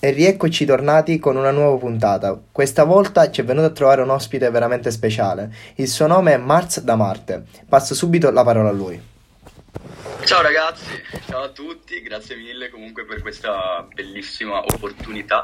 [0.00, 2.40] E rieccoci tornati con una nuova puntata.
[2.52, 5.52] Questa volta ci è venuto a trovare un ospite veramente speciale.
[5.74, 7.42] Il suo nome è Mars da Marte.
[7.68, 9.02] Passo subito la parola a lui.
[10.24, 15.42] Ciao ragazzi, ciao a tutti, grazie mille comunque per questa bellissima opportunità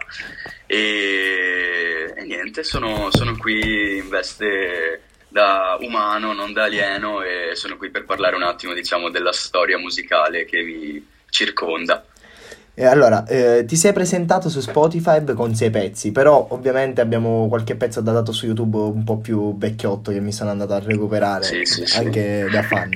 [0.67, 7.77] e, e niente, sono, sono qui in veste da umano, non da alieno e sono
[7.77, 12.05] qui per parlare un attimo diciamo della storia musicale che mi circonda.
[12.77, 17.77] E allora, eh, ti sei presentato su Spotify con sei pezzi, però ovviamente abbiamo qualche
[17.77, 21.65] pezzo datato su YouTube un po' più vecchiotto che mi sono andato a recuperare Sì,
[21.65, 21.97] sì, sì.
[21.99, 22.91] anche da fan.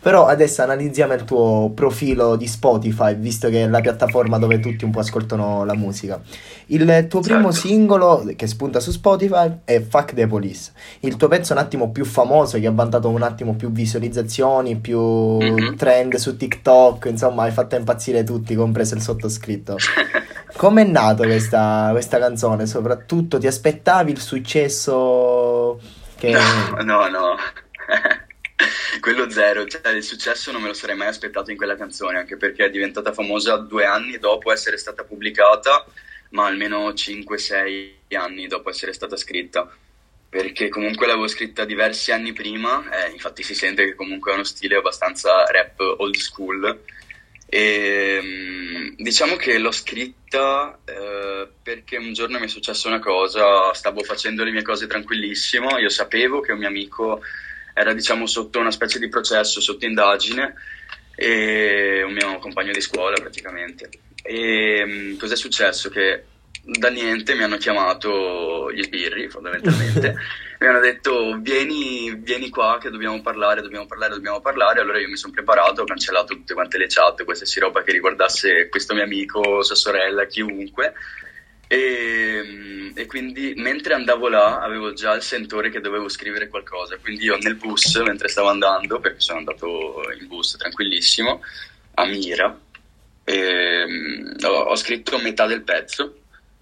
[0.00, 4.84] Però adesso analizziamo il tuo profilo di Spotify, visto che è la piattaforma dove tutti
[4.84, 6.20] un po' ascoltano la musica.
[6.72, 7.66] Il tuo primo Certo.
[7.68, 10.72] singolo che spunta su Spotify è Fuck the Police.
[11.00, 15.00] Il tuo pezzo un attimo più famoso, che ha vantato un attimo più visualizzazioni, più
[15.00, 15.76] Mhm.
[15.76, 19.76] trend su TikTok, insomma, hai fatto impazzire tutti, compreso il sottoscritto.
[20.56, 22.66] Com'è nata questa, questa canzone?
[22.66, 25.80] Soprattutto ti aspettavi il successo
[26.16, 26.30] che...
[26.32, 27.34] No, no, no.
[29.00, 32.36] Quello zero, cioè il successo non me lo sarei mai aspettato in quella canzone, anche
[32.36, 35.84] perché è diventata famosa due anni dopo essere stata pubblicata,
[36.30, 39.70] ma almeno 5-6 anni dopo essere stata scritta.
[40.28, 44.44] Perché comunque l'avevo scritta diversi anni prima, eh, infatti si sente che comunque ha uno
[44.44, 46.82] stile abbastanza rap old school.
[47.46, 53.74] E mm, diciamo che l'ho scritta eh, perché un giorno mi è successa una cosa,
[53.74, 57.20] stavo facendo le mie cose tranquillissimo, io sapevo che un mio amico
[57.74, 60.54] era diciamo sotto una specie di processo, sotto indagine,
[61.16, 63.90] e un mio compagno di scuola praticamente.
[64.30, 65.90] E mm, cos'è successo?
[65.90, 66.24] Che
[66.62, 70.14] da niente mi hanno chiamato gli sbirri fondamentalmente,
[70.60, 75.08] mi hanno detto vieni, vieni qua che dobbiamo parlare, dobbiamo parlare, dobbiamo parlare, allora io
[75.08, 79.02] mi sono preparato, ho cancellato tutte quante le chat, qualsiasi roba che riguardasse questo mio
[79.02, 80.92] amico, sua sorella, chiunque.
[81.66, 87.24] E, e quindi mentre andavo là avevo già il sentore che dovevo scrivere qualcosa, quindi
[87.24, 91.40] io nel bus mentre stavo andando, perché sono andato in bus tranquillissimo,
[91.94, 92.56] a Mira,
[93.24, 96.20] ehm, ho, ho scritto metà del pezzo,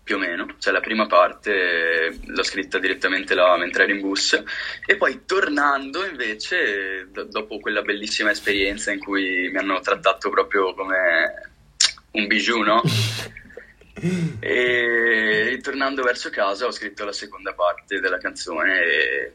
[0.08, 4.00] più o meno, cioè la prima parte eh, l'ho scritta direttamente là mentre ero in
[4.00, 4.42] bus
[4.86, 10.72] e poi tornando invece, do- dopo quella bellissima esperienza in cui mi hanno trattato proprio
[10.72, 11.50] come
[12.12, 12.82] un bijou, no?
[14.40, 19.32] E ritornando verso casa ho scritto la seconda parte della canzone e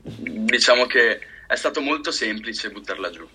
[0.00, 3.26] diciamo che è stato molto semplice buttarla giù,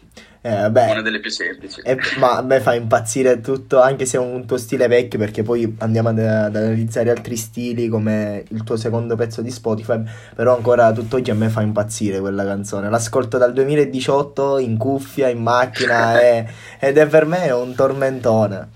[0.41, 1.81] Eh, beh, una delle più semplici.
[1.83, 5.41] E- ma a me fa impazzire tutto, anche se è un tuo stile vecchio, perché
[5.41, 10.01] poi andiamo ad, ad analizzare altri stili come il tuo secondo pezzo di Spotify,
[10.35, 12.87] però ancora tutt'oggi a me fa impazzire quella canzone.
[12.89, 16.45] L'ascolto dal 2018 in cuffia, in macchina e-
[16.79, 18.69] ed è per me un tormentone.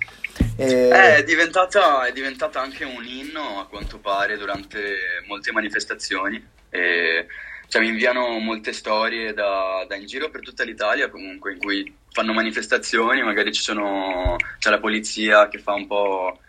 [0.55, 4.79] E- Eh, È diventata, è diventata anche un inno a quanto pare durante
[5.27, 6.43] molte manifestazioni.
[6.69, 7.27] E,
[7.67, 11.93] cioè, mi inviano molte storie da, da in giro per tutta l'Italia comunque in cui
[12.11, 16.39] fanno manifestazioni, magari sono, c'è la polizia che fa un po'.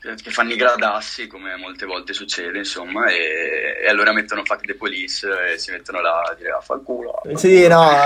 [0.00, 4.74] che fanno i gradassi come molte volte succede, insomma, e, e allora mettono fuck the
[4.74, 7.20] police e si mettono là a dire ah, fa il culo.
[7.30, 8.04] il Sì, culo." no,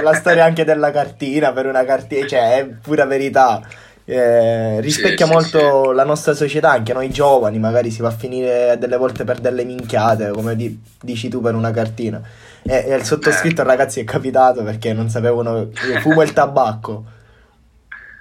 [0.00, 3.60] la storia anche della cartina per una cartina, cioè è pura verità.
[4.04, 8.10] Eh, rispecchia Sì, sì, molto la nostra società, anche noi giovani, magari si va a
[8.10, 12.20] finire delle volte per delle minchiate, come di- dici tu per una cartina.
[12.64, 13.64] E, e il sottoscritto, Eh.
[13.64, 15.68] ragazzi, è capitato perché non sapevano.
[15.88, 17.04] Io fumo il tabacco,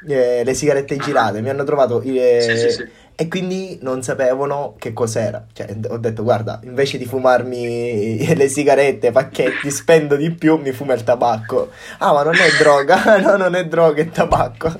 [0.07, 2.01] eh, le sigarette girate, mi hanno trovato.
[2.01, 2.89] eh, Sì, sì, sì.
[3.13, 5.45] E quindi non sapevano che cos'era.
[5.53, 10.93] Cioè, ho detto, guarda, invece di fumarmi le sigarette, pacchetti, spendo di più, mi fumo
[10.93, 11.69] il tabacco.
[11.99, 13.17] Ah, ma non è droga.
[13.21, 14.73] no, non è droga, è tabacco.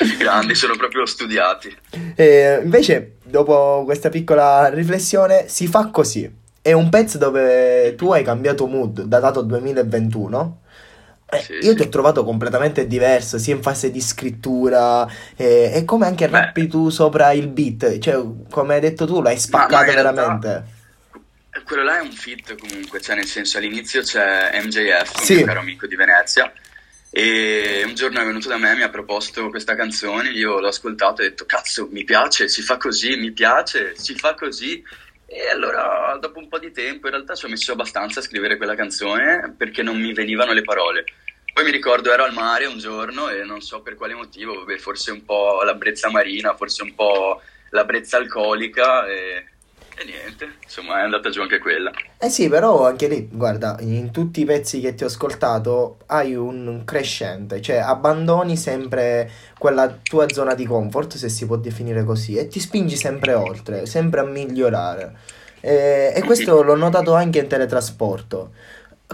[0.00, 1.74] I grandi sono proprio studiati.
[2.14, 6.30] E invece, dopo questa piccola riflessione, si fa così.
[6.60, 10.60] È un pezzo dove tu hai cambiato mood, datato 2021.
[11.28, 11.74] Eh, Sì, io sì.
[11.74, 16.38] ti ho trovato completamente diverso, sia in fase di scrittura e, e come anche Beh.
[16.40, 17.98] rappi tu sopra il beat.
[17.98, 20.64] Cioè, come hai detto tu, l'hai Ma- spaccato ma realtà- veramente.
[21.52, 25.34] Eh, Quello là è un fit comunque, cioè nel senso all'inizio c'è MJF, un Sì.
[25.36, 26.52] mio caro amico di Venezia,
[27.18, 31.22] e un giorno è venuto da me, mi ha proposto questa canzone, io l'ho ascoltato
[31.22, 34.84] e ho detto cazzo mi piace, si fa così, mi piace, si fa così.
[35.24, 38.58] E allora dopo un po' di tempo in realtà ci ho messo abbastanza a scrivere
[38.58, 41.04] quella canzone perché non mi venivano le parole.
[41.54, 44.76] Poi mi ricordo ero al mare un giorno e non so per quale motivo, vabbè,
[44.76, 47.40] forse un po' la brezza marina, forse un po'
[47.70, 49.46] la brezza alcolica e
[49.98, 51.90] e niente, insomma è andata giù anche quella.
[52.18, 56.34] Eh sì, però anche lì, guarda, in tutti i pezzi che ti ho ascoltato hai
[56.34, 62.36] un crescente, cioè abbandoni sempre quella tua zona di comfort, se si può definire così,
[62.36, 65.16] e ti spingi sempre oltre, sempre a migliorare.
[65.60, 68.52] E, e questo l'ho notato anche in teletrasporto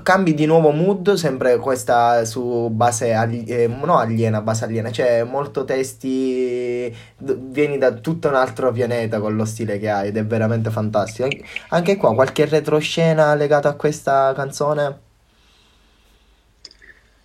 [0.02, 5.22] cambi di nuovo mood, sempre questa su base ali- eh, no aliena, base aliena, cioè
[5.24, 10.24] molto testi, vieni da tutto un altro pianeta con lo stile che hai ed è
[10.24, 11.28] veramente fantastico.
[11.68, 15.10] Anche qua qualche retroscena legata a questa canzone?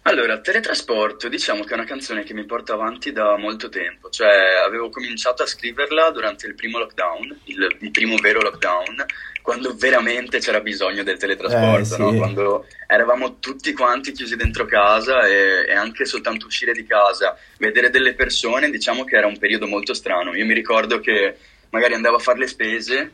[0.08, 4.64] Allora, Teletrasporto, diciamo che è una canzone che mi porta avanti da molto tempo, cioè
[4.66, 9.04] avevo cominciato a scriverla durante il primo lockdown, il, il primo vero lockdown,
[9.48, 12.02] quando veramente c'era bisogno del teletrasporto, eh, sì.
[12.02, 12.14] no?
[12.16, 17.90] quando eravamo tutti quanti chiusi dentro casa e, e, anche soltanto uscire di casa, vedere
[17.90, 20.36] delle persone, diciamo che era un periodo molto strano.
[20.36, 21.38] Io mi ricordo che
[21.70, 23.12] magari andavo a fare le spese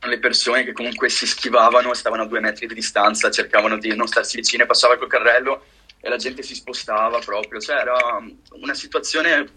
[0.00, 4.06] le persone che comunque si schivavano, stavano a due metri di distanza, cercavano di non
[4.06, 5.64] starsi vicine, passava col carrello
[5.98, 7.96] e la gente si spostava proprio, cioè era
[8.50, 9.48] una situazione,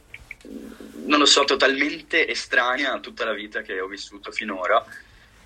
[1.07, 4.85] non lo so, totalmente estranea a tutta la vita che ho vissuto finora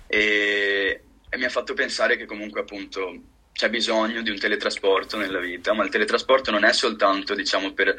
[0.06, 3.14] e, e mi ha fatto pensare che comunque appunto
[3.52, 7.94] c'è bisogno di un teletrasporto nella vita, ma il teletrasporto non è soltanto, diciamo, per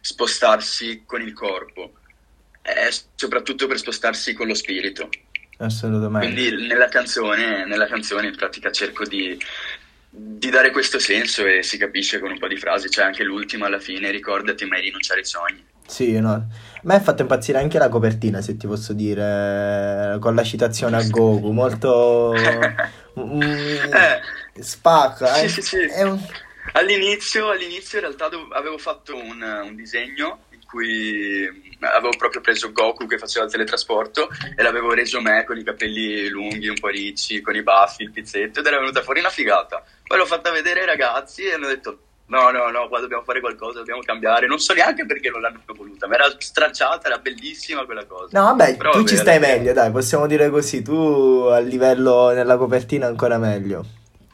[0.00, 1.94] spostarsi con il corpo,
[2.62, 5.08] è soprattutto per spostarsi con lo spirito.
[5.58, 6.32] Assolutamente.
[6.32, 9.38] Quindi nella canzone, nella canzone in pratica cerco di,
[10.10, 13.66] di, dare questo senso e si capisce con un po' di frasi, c'è anche l'ultima
[13.66, 15.64] alla fine, ricordati mai rinunciare ai sogni.
[15.86, 16.32] Sì, no.
[16.32, 16.48] A
[16.82, 21.06] me ha fatto impazzire anche la copertina, se ti posso dire, con la citazione a
[21.08, 22.34] Goku, molto...
[23.18, 25.34] mm, eh, spacca.
[25.34, 25.48] Sì, eh.
[25.48, 25.76] sì, sì.
[26.02, 26.20] Un...
[26.72, 31.48] All'inizio, all'inizio in realtà avevo fatto un, un disegno cui
[31.80, 36.28] avevo proprio preso Goku che faceva il teletrasporto e l'avevo reso me con i capelli
[36.28, 39.82] lunghi, un po' ricci, con i baffi, il pizzetto ed era venuta fuori una figata.
[40.06, 43.40] Poi l'ho fatta vedere ai ragazzi e hanno detto no, no, no, qua dobbiamo fare
[43.40, 44.46] qualcosa, dobbiamo cambiare.
[44.46, 48.38] Non so neanche perché non l'hanno voluta, ma era stracciata, era bellissima quella cosa.
[48.38, 52.30] No, vabbè, Però, tu vabbè, ci stai meglio, dai, possiamo dire così, tu a livello
[52.30, 53.84] nella copertina ancora meglio.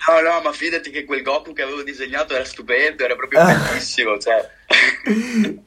[0.09, 4.19] No, no, ma fidati che quel Goku che avevo disegnato era stupendo, era proprio bellissimo,
[4.19, 4.49] cioè.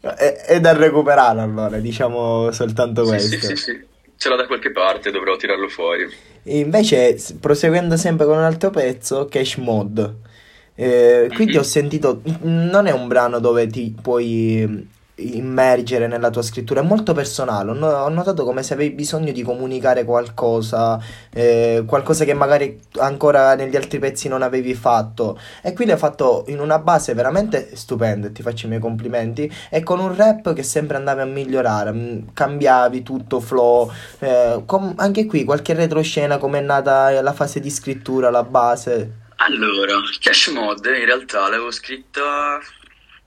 [0.02, 3.38] è, è, da recuperare allora, diciamo soltanto questo.
[3.38, 3.86] Sì, sì, sì,
[4.18, 6.12] ce l'ho da qualche parte, dovrò tirarlo fuori.
[6.44, 10.34] E invece, proseguendo sempre con un altro pezzo, Cash Mod.
[10.76, 16.82] Eh, quindi ho sentito, non è un brano dove ti puoi immergere nella tua scrittura,
[16.82, 17.72] è molto personale.
[17.72, 21.00] Ho notato come se avevi bisogno di comunicare qualcosa,
[21.32, 25.40] eh, qualcosa che magari ancora negli altri pezzi non avevi fatto.
[25.62, 29.52] E qui l'hai fatto in una base veramente stupenda, ti faccio i miei complimenti.
[29.70, 33.90] E con un rap che sempre andavi a migliorare, mm, cambiavi tutto, flow.
[34.20, 39.24] Eh, com- anche qui qualche retroscena, come è nata la fase di scrittura, la base.
[39.48, 42.60] Allora, Cash Mod in realtà l'avevo scritta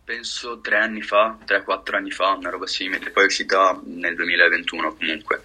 [0.05, 4.97] penso tre anni fa, 3-4 anni fa, una roba simile, poi è uscita nel 2021
[4.97, 5.41] comunque.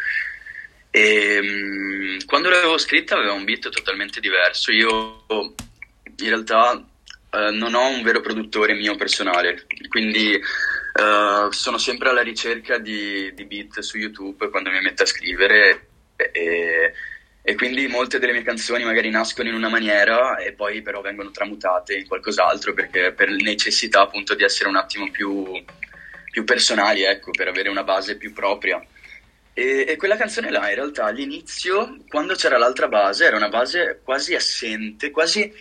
[0.89, 4.71] E um, quando l'avevo scritta aveva un beat totalmente diverso.
[4.71, 12.09] Io in realtà uh, non ho un vero produttore mio personale, quindi uh, sono sempre
[12.09, 15.87] alla ricerca di, di, beat su YouTube quando mi metto a scrivere.
[16.15, 16.93] E,
[17.45, 21.29] e quindi molte delle mie canzoni magari nascono in una maniera e poi però vengono
[21.29, 25.61] tramutate in qualcos'altro perché per necessità appunto di essere un attimo più,
[26.31, 28.81] più personali, ecco, per avere una base più propria.
[29.51, 33.99] E, e, quella canzone là in realtà all'inizio, quando c'era l'altra base, era una base
[34.01, 35.53] quasi assente, quasi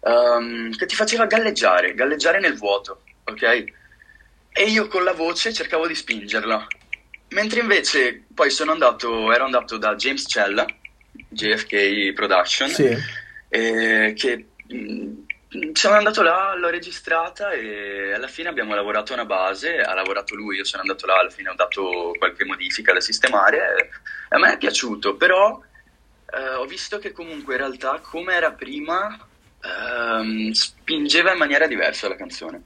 [0.00, 3.64] um, che ti faceva galleggiare, galleggiare nel vuoto, ok?
[4.52, 6.66] E io con la voce cercavo di spingerla.
[7.28, 10.64] Mentre invece poi sono andato, ero andato da James Cella,
[11.28, 12.96] JFK Production, sì.
[13.48, 19.24] eh, che mh, mm, sono andato là, l'ho registrata e alla fine abbiamo lavorato una
[19.24, 23.00] base, ha lavorato lui, io sono andato là, alla fine ho dato qualche modifica da
[23.00, 23.90] sistemare e
[24.30, 25.60] a me è piaciuto, però
[26.32, 29.16] eh, ho visto che comunque in realtà come era prima
[29.60, 32.62] ehm, spingeva in maniera diversa la canzone,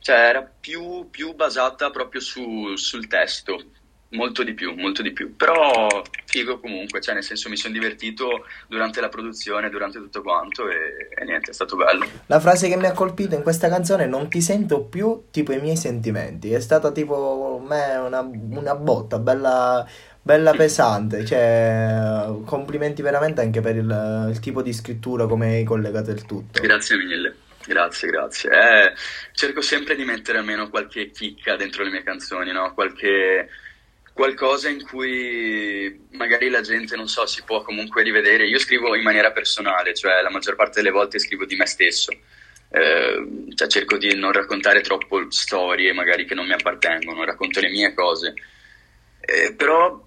[0.00, 3.62] cioè era più, più basata proprio su, sul testo,
[4.10, 5.36] Molto di più, molto di più.
[5.36, 5.86] Però
[6.24, 11.08] figo comunque, cioè nel senso mi sono divertito durante la produzione, durante tutto quanto e,
[11.14, 12.06] e, niente, è stato bello.
[12.26, 15.60] La frase che mi ha colpito in questa canzone non ti sento più tipo i
[15.60, 19.86] miei sentimenti, è stata tipo me una, una botta, bella,
[20.22, 26.10] bella pesante, cioè complimenti veramente anche per il, il tipo di scrittura come hai collegato
[26.10, 26.62] il tutto.
[26.62, 27.34] Grazie mille.
[27.66, 28.50] Grazie, grazie.
[28.50, 28.92] Eh,
[29.32, 32.72] cerco sempre di mettere almeno qualche chicca dentro le mie canzoni, no?
[32.72, 33.46] Qualche
[34.18, 38.48] qualcosa in cui magari la gente, non so, si può comunque rivedere.
[38.48, 42.10] Io scrivo in maniera personale, cioè la maggior parte delle volte scrivo di me stesso.
[42.68, 47.70] Eh, cioè cerco di non raccontare troppo storie magari che non mi appartengono, racconto le
[47.70, 48.34] mie cose.
[49.20, 50.04] Eh, però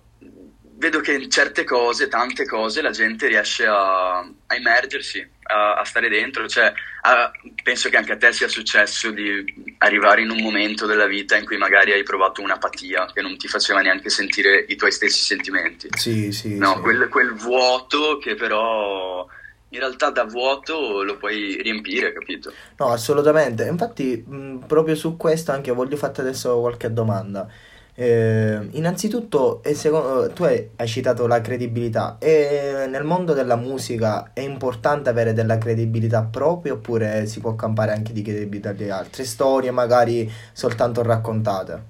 [0.82, 5.84] vedo che in certe cose, tante cose, la gente riesce a, a immergersi, a, a,
[5.86, 6.48] stare dentro.
[6.48, 6.74] Cioè,
[7.04, 11.38] a, penso che anche a te sia successo di arrivare in un momento della vita
[11.38, 15.24] in cui magari hai provato un'apatia che non ti faceva neanche sentire i tuoi stessi
[15.24, 15.88] sentimenti.
[15.96, 16.58] Sì, sì.
[16.58, 16.82] No, sì.
[16.82, 19.28] Quel, quel vuoto che però
[19.70, 22.52] in realtà da vuoto lo puoi riempire, capito?
[22.78, 23.66] No, assolutamente.
[23.66, 27.48] Infatti, mh, proprio su questo anche voglio farti adesso qualche domanda.
[27.94, 32.18] Eh, innanzitutto, secondo, tu hai, hai, citato la credibilità.
[32.20, 37.92] E nel mondo della musica è importante avere della credibilità propria oppure si può campare
[37.92, 41.90] anche di credibilità di altre storie, magari soltanto raccontate?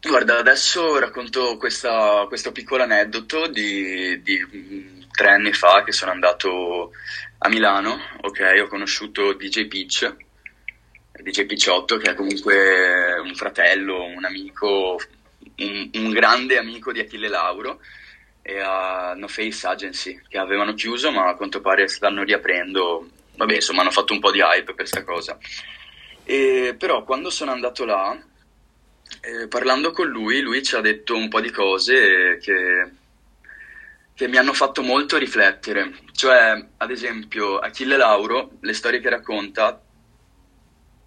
[0.00, 6.12] Guarda, adesso racconto questa, questo piccolo aneddoto di, di mm, tre anni fa che sono
[6.12, 6.92] andato
[7.38, 10.16] a Milano, ok, ho conosciuto DJ Peach
[11.22, 15.00] DJ Picciotto, che è comunque un fratello, un amico,
[15.56, 17.80] un, un grande amico di Achille Lauro,
[18.42, 23.08] e a No Face Agency, che avevano chiuso, ma a quanto pare stanno riaprendo.
[23.36, 25.38] Vabbè, insomma, hanno fatto un po' di hype per questa cosa.
[26.24, 28.18] E, però quando sono andato là,
[29.20, 32.90] eh, parlando con lui, lui ci ha detto un po' di cose che,
[34.14, 35.92] che mi hanno fatto molto riflettere.
[36.12, 39.80] Cioè, ad esempio, Achille Lauro, le storie che racconta,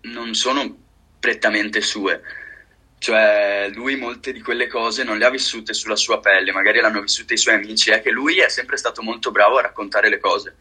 [0.03, 0.77] non sono
[1.19, 2.21] prettamente sue.
[2.97, 7.01] Cioè, lui molte di quelle cose non le ha vissute sulla sua pelle, magari l'hanno
[7.01, 10.19] vissute i suoi amici, è che lui è sempre stato molto bravo a raccontare le
[10.19, 10.55] cose.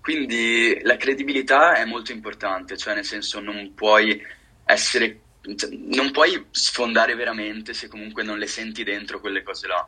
[0.00, 4.22] Quindi la credibilità è molto importante, cioè nel senso non puoi
[4.66, 5.20] essere
[5.56, 9.86] cioè, non puoi sfondare veramente se comunque non le senti dentro quelle cose là.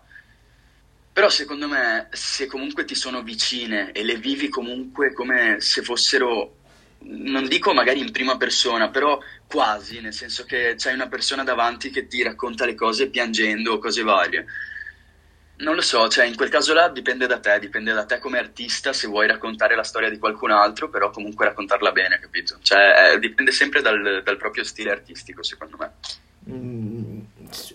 [1.12, 6.59] Però secondo me, se comunque ti sono vicine e le vivi comunque come se fossero
[7.00, 11.90] non dico magari in prima persona, però quasi, nel senso che c'hai una persona davanti
[11.90, 14.46] che ti racconta le cose piangendo o cose varie.
[15.58, 18.38] Non lo so, cioè in quel caso là dipende da te, dipende da te come
[18.38, 22.58] artista se vuoi raccontare la storia di qualcun altro, però comunque raccontarla bene, capito?
[22.60, 25.92] Cioè eh, dipende sempre dal, dal, proprio stile artistico, secondo me.
[26.48, 27.20] Mm,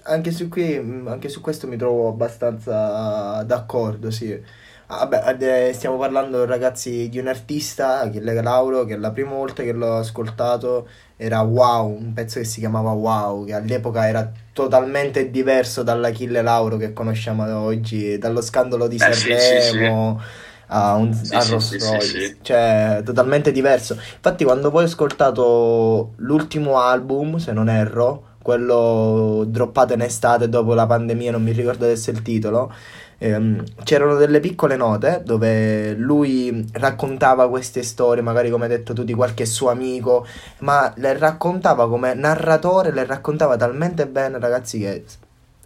[0.04, 4.60] anche, su qui, anche su questo mi trovo abbastanza d'accordo, sì
[4.94, 9.72] Ah, vabbè, stiamo parlando ragazzi di un artista, Achille Lauro, che la prima volta che
[9.72, 15.82] l'ho ascoltato era Wow, un pezzo che si chiamava Wow, che all'epoca era totalmente diverso
[15.84, 19.40] dall'Achille Lauro che conosciamo oggi, dallo scandalo di eh, Sanremo.
[19.40, 20.50] Sì, sì, sì.
[20.74, 23.94] A, un, sì, a Rolls Royce, cioè totalmente diverso.
[23.94, 30.74] Infatti, quando poi ho ascoltato l'ultimo album, se non erro, quello droppato in estate dopo
[30.74, 32.74] la pandemia, non mi ricordo adesso il titolo
[33.24, 39.04] ehm, c'erano delle piccole note dove lui raccontava queste storie, magari come hai detto tu,
[39.04, 40.26] di qualche suo amico,
[40.60, 45.06] ma le raccontava come narratore, le raccontava talmente bene, ragazzi, che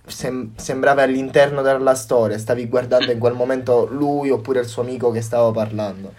[0.05, 5.11] sem- sembrava all'interno della storia, stavi guardando in quel momento lui oppure il suo amico
[5.11, 6.13] che stava parlando.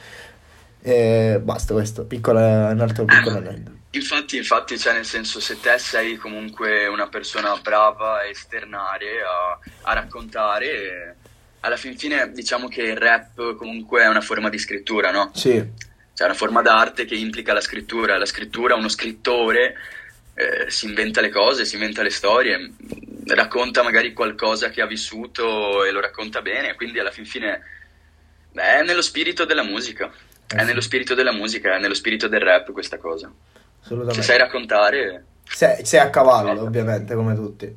[0.80, 3.74] E basta questo, piccolo, un altro piccolo aneddoto.
[3.90, 9.58] Infatti, infatti, cioè nel senso, se te sei comunque una persona brava a esternare, a,
[9.82, 11.16] a raccontare,
[11.66, 15.30] alla fin fine diciamo che il rap comunque è una forma di scrittura, no?
[15.34, 15.50] Sì.
[15.52, 18.16] Cioè è una forma d'arte che implica la scrittura.
[18.16, 19.74] La scrittura, uno scrittore
[20.34, 22.72] eh, si inventa le cose, si inventa le storie,
[23.26, 27.62] racconta magari qualcosa che ha vissuto e lo racconta bene, quindi alla fin fine
[28.52, 30.10] beh, è nello spirito della musica.
[30.48, 33.30] Eh è nello spirito della musica, è nello spirito del rap questa cosa.
[33.80, 35.24] Se sai raccontare...
[35.48, 37.74] Sei, sei a cavallo, ovviamente, come tutti.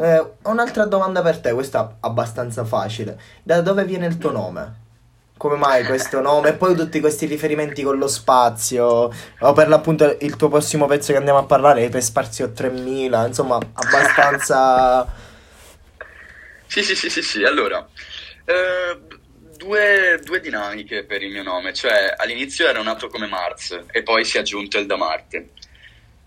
[0.00, 3.20] Eh, un'altra domanda per te, questa abbastanza facile.
[3.42, 4.86] Da dove viene il tuo nome?
[5.36, 6.50] Come mai questo nome?
[6.50, 11.12] E poi tutti questi riferimenti con lo spazio, o per l'appunto il tuo prossimo pezzo
[11.12, 15.06] che andiamo a parlare è per Spazio 3000, insomma, abbastanza...
[16.66, 17.86] sì, sì, sì, sì, sì, allora...
[18.44, 19.16] Eh,
[19.56, 24.24] due, due, dinamiche per il mio nome, cioè all'inizio era nato come Mars e poi
[24.24, 25.50] si è aggiunto il da Marte.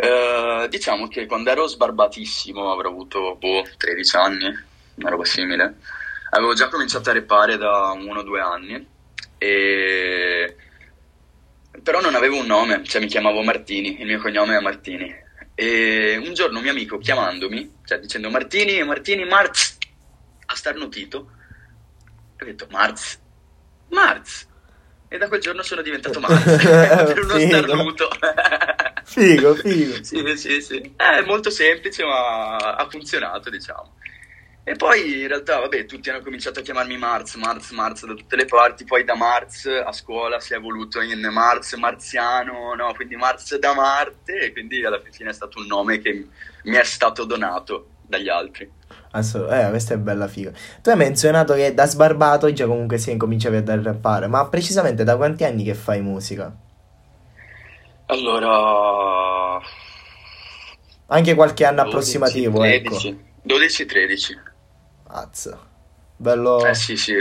[0.04, 4.46] Eh, diciamo che quando ero sbarbatissimo, avrò avuto boh, 13 anni,
[4.96, 5.76] una roba simile,
[6.32, 8.84] avevo già cominciato a repare da uno o due anni,
[9.38, 10.56] e...
[11.84, 15.16] però non avevo un nome, cioè mi chiamavo Martini, il mio cognome è Martini.
[15.54, 19.78] E un giorno un mio amico chiamandomi, cioè dicendo Martini, Martini, Marz,
[20.48, 21.18] ha starnutito,
[22.40, 23.20] ho detto Marz,
[23.90, 24.48] Marz,
[25.08, 26.44] e da quel giorno sono diventato Marz,
[27.06, 28.10] per uno starnuto.
[29.04, 29.96] Figo, figo.
[30.04, 30.94] sì, sì, sì.
[30.96, 33.96] È molto semplice, ma ha funzionato, diciamo.
[34.64, 38.36] E poi in realtà, vabbè, tutti hanno cominciato a chiamarmi Marz, Marz, Marz da tutte
[38.36, 43.16] le parti, poi da Marz a scuola si è evoluto in Marz marziano, no, quindi
[43.16, 46.28] Marz da Marte, e quindi alla fine è stato un nome che
[46.64, 48.70] mi è stato donato dagli altri.
[49.12, 50.52] Assolutamente, eh, questa è bella figa.
[50.82, 55.18] Tu hai menzionato che da sbarbato già comunque si incominciavi a rappare, ma precisamente da
[55.18, 56.56] quanti anni che fai musica?
[58.12, 59.60] Allora...
[61.08, 63.54] Anche qualche anno 12, approssimativo, 13, ecco.
[63.54, 64.38] 12-13.
[65.08, 65.60] Azza.
[66.18, 66.66] Bello...
[66.66, 67.14] Eh sì, sì.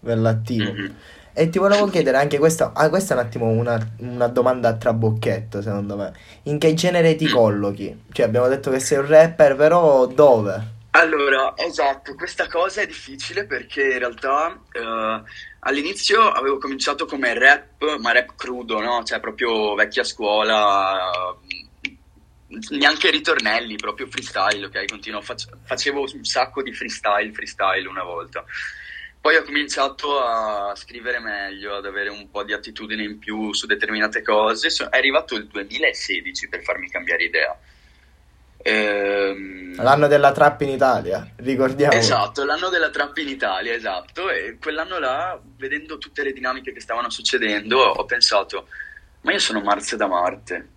[0.00, 0.72] Bello attivo.
[0.72, 0.92] Mm-hmm.
[1.36, 4.76] E ti volevo chiedere anche questa, ah, questa è un attimo una, una, domanda a
[4.76, 6.12] trabocchetto secondo me.
[6.44, 7.32] In che genere ti mm.
[7.32, 8.04] collochi?
[8.12, 10.72] Cioè abbiamo detto che sei un rapper, però dove?
[10.90, 15.22] Allora, esatto, questa cosa è difficile perché in realtà eh,
[15.64, 19.02] all'inizio avevo cominciato come rap, ma rap crudo, no?
[19.02, 21.36] Cioè proprio vecchia scuola,
[22.70, 24.84] neanche ritornelli, proprio freestyle, ok?
[24.86, 28.44] Continuo, facevo un sacco di freestyle, freestyle una volta.
[29.20, 33.66] Poi ho cominciato a scrivere meglio, ad avere un po' di attitudine in più su
[33.66, 34.68] determinate cose.
[34.68, 37.58] È arrivato il 2016 per farmi cambiare idea.
[38.66, 39.82] Ehm...
[39.82, 41.94] L'anno della trap in Italia, ricordiamo.
[41.94, 44.30] Esatto, l'anno della trap in Italia, esatto.
[44.30, 48.68] E quell'anno là, vedendo tutte le dinamiche che stavano succedendo, ho pensato,
[49.22, 50.68] ma io sono Mars da Marte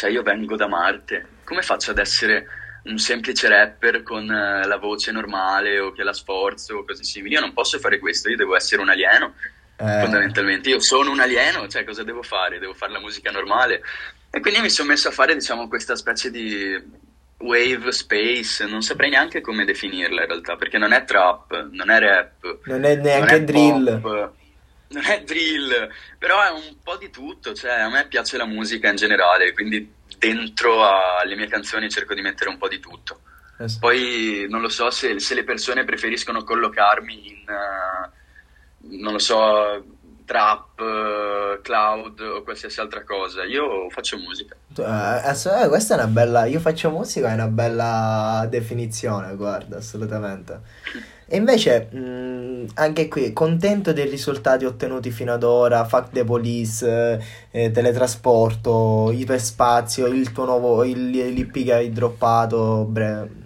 [0.00, 2.46] cioè io vengo da Marte, come faccio ad essere
[2.84, 7.34] un semplice rapper con eh, la voce normale o che la sforzo o cose simili?
[7.34, 9.34] Io non posso fare questo, io devo essere un alieno,
[9.76, 10.00] eh.
[10.00, 10.70] fondamentalmente.
[10.70, 12.58] Io sono un alieno, cioè cosa devo fare?
[12.58, 13.82] Devo fare la musica normale.
[14.30, 16.82] E quindi mi sono messo a fare, diciamo, questa specie di
[17.40, 21.98] wave space, non saprei neanche come definirla in realtà, perché non è trap, non è
[21.98, 22.58] rap.
[22.64, 24.00] Non è neanche non è drill.
[24.00, 24.32] Pop,
[24.88, 28.88] non è drill, però è un po' di tutto, cioè a me piace la musica
[28.88, 33.20] in generale, quindi dentro alle mie canzoni cerco di mettere un po' di tutto.
[33.58, 33.76] Yes.
[33.76, 39.84] Poi non lo so se, se, le persone preferiscono collocarmi in, uh, non lo so,
[40.30, 43.42] trap, uh, cloud o qualsiasi altra cosa.
[43.42, 44.54] Io faccio musica.
[44.76, 46.44] Uh, questa è una bella.
[46.44, 50.60] Io faccio musica, è una bella definizione, guarda, assolutamente.
[51.26, 57.20] E invece, mh, anche qui, contento dei risultati ottenuti fino ad ora, Fuck the Police,
[57.50, 63.39] eh, teletrasporto, iperspazio, il tuo nuovo, il, l'IP che hai droppato, bre...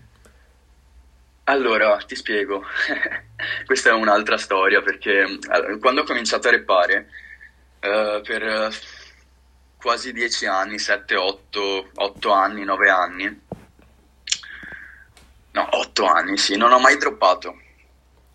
[1.45, 2.65] Allora, ti spiego.
[3.67, 5.39] Questa è un'altra storia perché
[5.81, 7.09] quando ho cominciato a rappare,
[7.81, 8.75] uh, per
[9.77, 13.41] quasi dieci anni, 7, 8, 8 anni, 9 anni,
[15.51, 17.59] no, 8 anni, sì, non ho mai droppato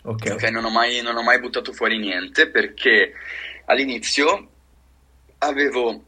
[0.02, 3.14] Ok, okay non, ho mai, non ho mai buttato fuori niente perché
[3.66, 4.50] all'inizio
[5.40, 6.06] avevo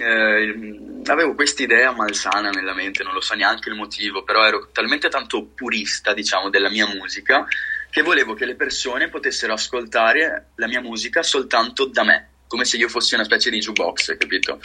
[0.00, 4.68] eh, avevo questa idea malsana nella mente, non lo so neanche il motivo, però ero
[4.72, 7.46] talmente tanto purista, diciamo, della mia musica
[7.90, 12.78] che volevo che le persone potessero ascoltare la mia musica soltanto da me, come se
[12.78, 14.60] io fossi una specie di jukebox, capito?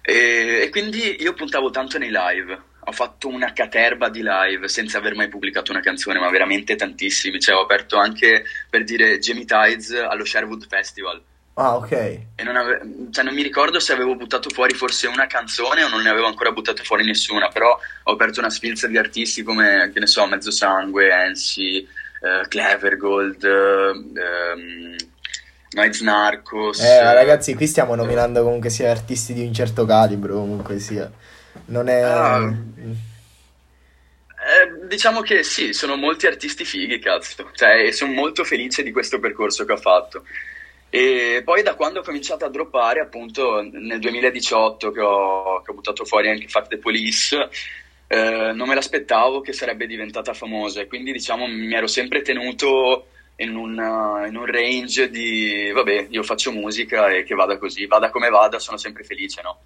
[0.00, 4.96] E, e quindi io puntavo tanto nei live, ho fatto una caterba di live senza
[4.96, 7.38] aver mai pubblicato una canzone, ma veramente tantissimi.
[7.38, 11.22] Cioè, ho aperto anche per dire Jamie Tides allo Sherwood Festival.
[11.58, 11.90] Ah, ok.
[11.90, 15.88] E non, ave- cioè, non mi ricordo se avevo buttato fuori forse una canzone o
[15.88, 19.90] non ne avevo ancora buttato fuori nessuna, però ho aperto una sfilza di artisti come,
[19.92, 21.84] che ne so, Mezzo Sangue, Ensi,
[22.20, 24.96] uh, Clever Gold, uh, um,
[25.70, 26.78] Noiz Narcos.
[26.78, 31.10] Eh, ragazzi, qui stiamo nominando comunque sia artisti di un certo calibro, comunque sia.
[31.66, 32.04] Non è...
[32.04, 32.54] Uh,
[34.48, 37.50] eh, diciamo che sì, sono molti artisti fighi, cazzo.
[37.52, 40.22] Cioè, sono molto felice di questo percorso che ho fatto.
[40.90, 45.74] E poi da quando ho cominciato a droppare, appunto nel 2018 che ho, che ho
[45.74, 47.48] buttato fuori anche Fuck the Police,
[48.06, 53.08] eh, non me l'aspettavo che sarebbe diventata famosa e quindi diciamo mi ero sempre tenuto
[53.36, 53.72] in un,
[54.26, 58.58] in un range di vabbè, io faccio musica e che vada così, vada come vada,
[58.58, 59.58] sono sempre felice, no?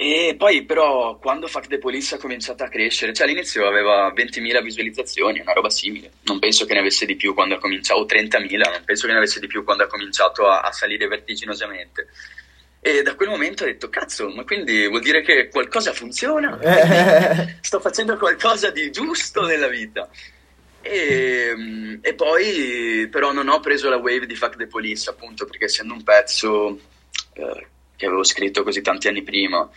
[0.00, 4.62] E poi però quando Fuck the Police ha cominciato a crescere, cioè all'inizio aveva 20.000
[4.62, 8.06] visualizzazioni, una roba simile, non penso che ne avesse di più quando ha cominciato, o
[8.06, 12.10] 30.000, non penso che ne avesse di più quando ha cominciato a, a salire vertiginosamente.
[12.78, 16.56] E da quel momento ho detto, cazzo, ma quindi vuol dire che qualcosa funziona?
[17.60, 20.08] sto facendo qualcosa di giusto nella vita.
[20.80, 25.64] E, e, poi però non ho preso la wave di Fuck the Police, appunto, perché
[25.64, 26.78] essendo un pezzo...
[27.32, 27.66] Eh,
[27.98, 29.68] che avevo scritto così tanti anni prima,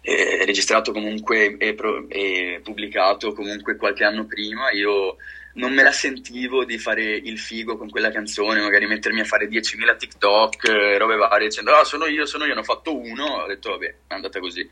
[0.00, 5.16] eh, registrato comunque e, pro- e, pubblicato comunque qualche anno prima, io
[5.54, 9.48] non me la sentivo di fare il figo con quella canzone, magari mettermi a fare
[9.48, 13.42] 10.000 TikTok, eh, robe varie, dicendo ah sono io, sono io, ne ho fatto uno,
[13.42, 14.68] ho detto vabbè, è andata così.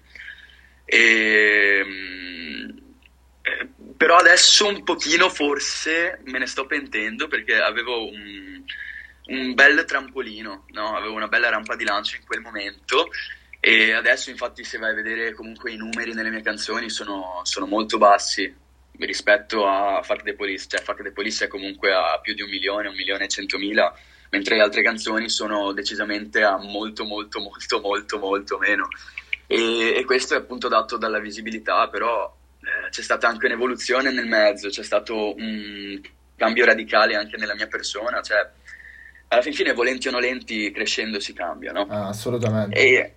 [0.86, 2.68] E, mm,
[3.42, 8.49] eh, però adesso un pochino forse me ne sto pentendo perché avevo un,
[9.30, 10.96] un bel trampolino, no?
[10.96, 13.08] avevo una bella rampa di lancio in quel momento.
[13.62, 17.66] E adesso infatti se vai a vedere comunque i numeri nelle mie canzoni sono, sono
[17.66, 18.52] molto bassi
[18.98, 22.48] rispetto a Fuck the Police, cioè Fuck the Police è comunque a più di un
[22.48, 23.94] milione, un milione e centomila,
[24.30, 28.88] mentre le altre canzoni sono decisamente a molto molto molto molto molto meno.
[29.46, 34.26] E, e questo è appunto dato dalla visibilità, però eh, c'è stata anche un'evoluzione nel
[34.26, 36.00] mezzo, c'è stato un
[36.36, 38.48] cambio radicale anche nella mia persona, cioè
[39.32, 41.86] alla fin fine volenti o nolenti crescendo si cambia, no?
[41.88, 42.76] Ah, assolutamente.
[42.76, 43.14] E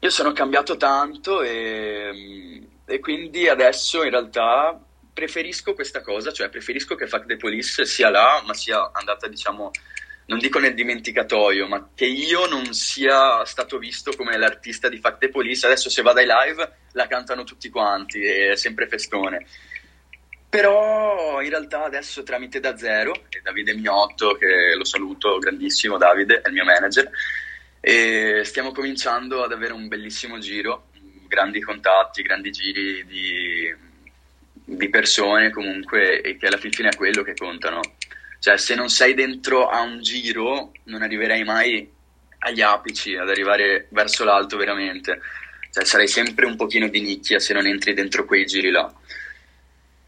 [0.00, 4.78] io sono cambiato tanto e, e, quindi adesso in realtà
[5.12, 9.70] preferisco questa cosa, cioè preferisco che Fuck the Police sia là, ma sia andata diciamo
[10.26, 15.18] non dico nel dimenticatoio, ma che io non sia stato visto come l'artista di Fact
[15.18, 15.66] the Police.
[15.66, 19.44] Adesso se vado ai live la cantano tutti quanti, è sempre festone.
[20.50, 26.48] Però in realtà adesso tramite da zero, Davide Miotto, che lo saluto, grandissimo Davide, è
[26.48, 27.08] il mio manager,
[27.80, 30.88] e stiamo cominciando ad avere un bellissimo giro,
[31.28, 33.74] grandi contatti, grandi giri di,
[34.64, 37.80] di persone comunque, e che alla fine è quello che contano
[38.40, 41.86] cioè, se non sei dentro a un giro, non arriverai mai
[42.38, 45.20] agli apici, ad arrivare verso l'alto veramente.
[45.70, 48.90] Cioè, sarai sempre un pochino di nicchia se non entri dentro quei giri là.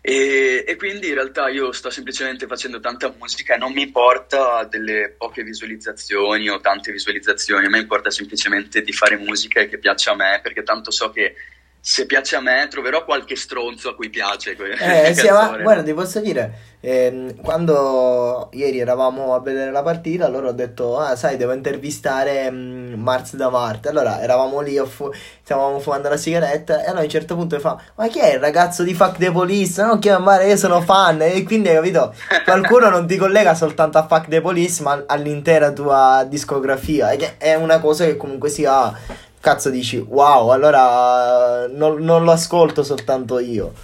[0.04, 4.64] E, e, quindi in realtà io sto semplicemente facendo tanta musica e non mi importa
[4.64, 9.78] delle poche visualizzazioni o tante visualizzazioni, a me importa semplicemente di fare musica e che
[9.78, 11.36] piaccia a me, perché tanto so che
[11.84, 14.56] se piace a me troverò qualche stronzo a cui piace.
[14.56, 20.28] Eh, sì, ma guarda, ti posso dire, ehm, quando ieri eravamo a vedere la partita,
[20.28, 23.88] loro ho detto, ah sai, devo intervistare mh, mm, Mars da Marte.
[23.88, 25.10] Allora eravamo lì, fu-
[25.42, 28.34] stavamo fumando la sigaretta e allora a un certo punto mi fa, ma chi è
[28.34, 29.82] il ragazzo di Fuck the Police?
[29.82, 31.20] Non chiamare, io sono fan.
[31.20, 32.14] E quindi capito,
[32.46, 37.10] qualcuno non ti collega soltanto a Fuck the Police, ma all'intera tua discografia.
[37.10, 38.96] E è una cosa che comunque sia
[39.42, 43.74] cazzo dici wow, allora non, non lo ascolto soltanto io.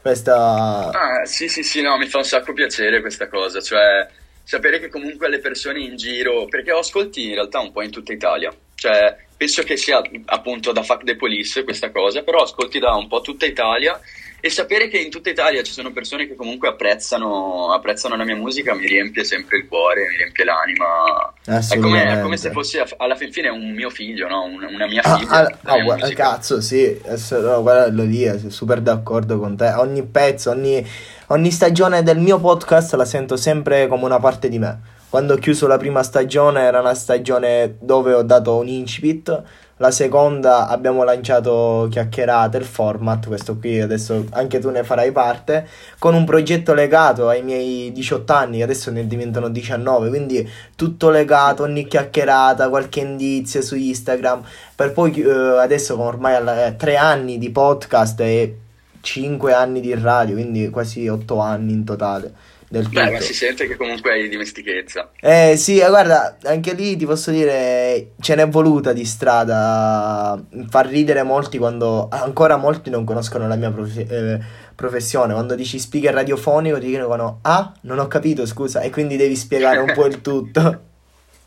[0.00, 0.90] Questa...
[0.90, 4.08] Ah, sì, sì, sì, no, mi fa un sacco piacere questa cosa, cioè
[4.42, 7.90] sapere che comunque le persone in giro, perché ho ascolti in realtà un po' in
[7.90, 12.78] tutta Italia, cioè penso che sia appunto da Fuck the Police questa cosa, però ascolti
[12.78, 14.00] da un po' tutta Italia
[14.40, 18.36] e sapere che in tutta Italia ci sono persone che comunque apprezzano, apprezzano la mia
[18.36, 21.32] musica mi riempie sempre il cuore, mi riempie l'anima.
[21.44, 24.44] È come, è come, se fosse alla fin fine un mio figlio, no?
[24.44, 25.28] una, una mia figlia.
[25.28, 29.72] Ah, ah, guarda, cazzo, sì, no, guarda lì, sono super d'accordo con te.
[29.72, 30.86] Ogni pezzo, ogni,
[31.28, 34.96] ogni stagione del mio podcast la sento sempre come una parte di me.
[35.08, 39.42] Quando ho chiuso la prima stagione era una stagione dove ho dato un incipit
[39.78, 45.66] la seconda abbiamo lanciato Chiacchierate, il format, questo qui adesso anche tu ne farai parte,
[45.98, 51.62] con un progetto legato ai miei 18 anni, adesso ne diventano 19, quindi tutto legato,
[51.62, 54.42] ogni chiacchierata, qualche indizio su Instagram,
[54.74, 58.56] per poi eh, adesso con ormai eh, 3 anni di podcast e
[59.00, 63.02] 5 anni di radio, quindi quasi 8 anni in totale del tutto.
[63.02, 65.12] Beh, ma si sente che comunque hai dimestichezza.
[65.20, 70.86] Eh sì, eh, guarda, anche lì ti posso dire, ce n'è voluta di strada, far
[70.86, 74.38] ridere molti quando ancora molti non conoscono la mia prof- eh,
[74.74, 75.32] professione.
[75.32, 79.78] Quando dici speaker radiofonico ti dicono, ah, non ho capito, scusa, e quindi devi spiegare
[79.78, 80.82] un po' il tutto.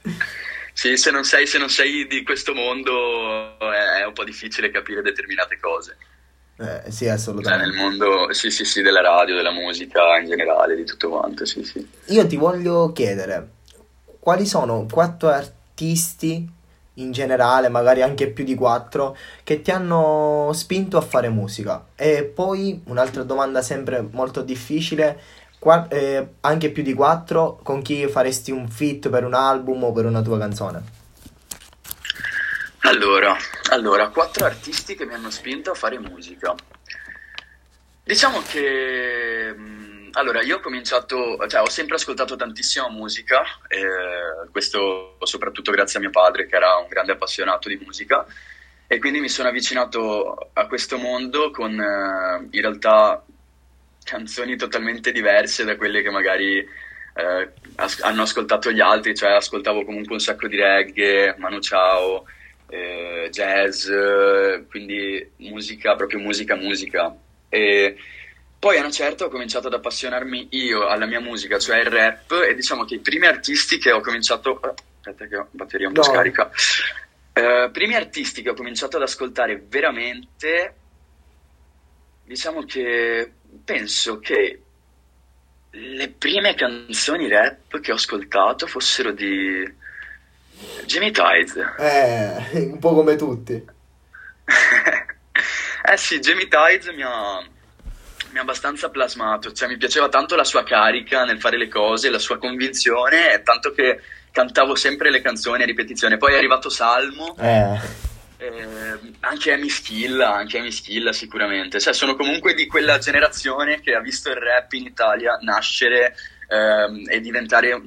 [0.73, 5.01] Sì, se non, sei, se non sei di questo mondo è un po' difficile capire
[5.01, 5.97] determinate cose.
[6.61, 7.65] Eh, sì, assolutamente.
[7.65, 11.43] Cioè, nel mondo, sì, sì, sì, della radio, della musica in generale, di tutto quanto,
[11.45, 11.85] sì, sì.
[12.07, 13.49] Io ti voglio chiedere,
[14.19, 16.47] quali sono quattro artisti
[16.95, 21.83] in generale, magari anche più di quattro, che ti hanno spinto a fare musica?
[21.95, 25.19] E poi un'altra domanda sempre molto difficile,
[25.57, 29.91] qua, eh, anche più di quattro, con chi faresti un fit per un album o
[29.91, 30.99] per una tua canzone?
[32.83, 33.37] Allora,
[33.69, 36.55] allora, quattro artisti che mi hanno spinto a fare musica.
[38.03, 45.17] Diciamo che mm, allora, io ho cominciato, cioè ho sempre ascoltato tantissima musica, eh, questo
[45.21, 48.25] soprattutto grazie a mio padre che era un grande appassionato di musica
[48.87, 53.23] e quindi mi sono avvicinato a questo mondo con eh, in realtà
[54.03, 59.85] canzoni totalmente diverse da quelle che magari eh, as- hanno ascoltato gli altri, cioè ascoltavo
[59.85, 62.25] comunque un sacco di reggae, Manu Ciao,
[62.71, 63.89] eh, jazz,
[64.69, 67.13] quindi musica, proprio musica, musica.
[67.49, 67.97] E
[68.57, 72.31] poi a una certa ho cominciato ad appassionarmi io alla mia musica, cioè il rap,
[72.47, 74.51] e diciamo che i primi artisti che ho cominciato...
[74.51, 76.07] Oh, aspetta che ho batteria un po' no.
[76.07, 76.49] scarica.
[77.33, 80.75] Uh, primi artisti che ho cominciato ad ascoltare veramente,
[82.23, 83.31] diciamo che
[83.65, 84.61] penso che
[85.71, 89.79] le prime canzoni rap che ho ascoltato fossero di
[90.85, 91.75] Jimmy Tide.
[91.77, 93.53] Eh, un po' come tutti.
[95.83, 97.41] eh sì, Jamie Tides mi ha,
[98.31, 102.09] mi ha abbastanza plasmato, cioè mi piaceva tanto la sua carica nel fare le cose,
[102.09, 106.17] la sua convinzione, tanto che cantavo sempre le canzoni a ripetizione.
[106.17, 107.35] Poi è arrivato Salmo.
[107.37, 108.09] Eh.
[108.37, 113.93] Eh, anche Amy Schilla, anche Amy Schilla sicuramente, cioè sono comunque di quella generazione che
[113.93, 116.15] ha visto il rap in Italia nascere
[116.51, 117.81] ehm, e diventare,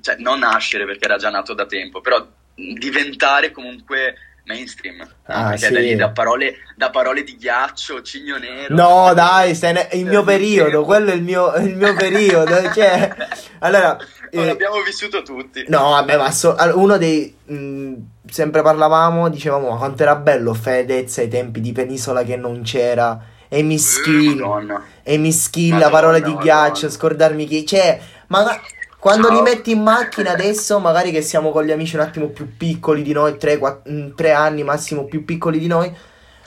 [0.00, 5.06] cioè non nascere perché era già nato da tempo, però diventare comunque mainstream.
[5.26, 5.72] Ah, perché sì.
[5.72, 8.74] da, lì, da, parole, da parole di ghiaccio, cigno nero.
[8.74, 12.54] No, dai, stai ne- il mio periodo, quello è il mio, il mio periodo.
[12.72, 13.14] cioè,
[13.60, 13.96] allora,
[14.32, 15.64] Non eh, l'abbiamo vissuto tutti.
[15.68, 17.36] no, vabbè, ma so- uno dei.
[17.44, 17.94] mh,
[18.28, 23.36] sempre parlavamo, dicevamo, quanto era bello Fedez ai tempi di Penisola che non c'era.
[23.48, 24.84] E Eh, Mischilla, Madonna.
[25.02, 27.64] e Mischilla, Madonna, parole di ghiaccio, scordarmi chi.
[27.66, 28.60] Cioè, ma
[28.98, 32.56] quando li metti in macchina adesso, magari che siamo con gli amici un attimo più
[32.56, 35.86] piccoli di noi, 3 anni massimo più piccoli di noi.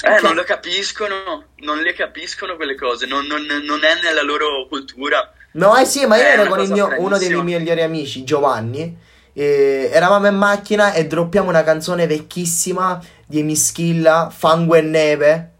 [0.04, 4.66] Eh, non lo capiscono, non le capiscono quelle cose, non, non- non è nella loro
[4.68, 5.32] cultura.
[5.54, 8.98] No, eh sì, ma io È ero con mio- uno dei miei migliori amici, Giovanni.
[9.34, 15.51] e eravamo in macchina e droppiamo una canzone vecchissima di Emischilla, Fango e Neve.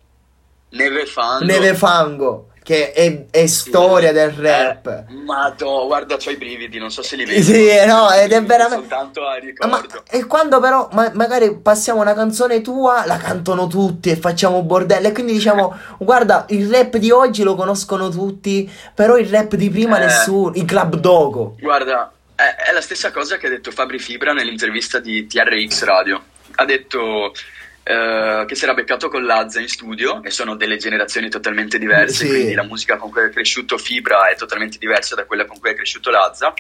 [0.72, 1.46] Neve fango.
[1.46, 4.88] Neve Fango, che è, è storia del rap.
[5.10, 7.42] Eh, Madò, guarda, c'ho i brividi, non so se li vedi.
[7.44, 9.76] Sì, no, ed è veramente- Soltanto a ricordo.
[9.76, 14.62] Ma e quando però ma- magari passiamo una canzone tua, la cantano tutti e facciamo
[14.64, 15.08] bordello.
[15.10, 19.70] E quindi diciamo: Guarda, il rap di oggi lo conoscono tutti, però il rap di
[19.70, 20.06] prima Eh.
[20.06, 20.54] nessuno.
[20.56, 21.56] Il Club Dogo.
[21.60, 26.22] Guarda, è, è la stessa cosa che ha detto Fabri Fibra nell'intervista di TRX Radio.
[26.56, 27.34] Ha detto
[27.84, 32.26] eh, che si era beccato con Lazza in studio e sono delle generazioni totalmente diverse,
[32.26, 32.30] Sì.
[32.30, 35.72] quindi la musica con cui è cresciuto Fibra è totalmente diversa da quella con cui
[35.72, 36.54] è cresciuto Lazza.